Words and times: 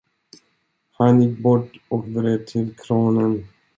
Han 0.97 1.21
gick 1.21 1.39
bort 1.39 1.77
och 1.89 2.07
vred 2.07 2.47
till 2.47 2.75
kranen. 2.77 3.47